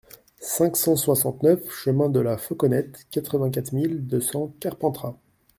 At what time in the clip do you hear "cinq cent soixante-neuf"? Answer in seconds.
0.39-1.69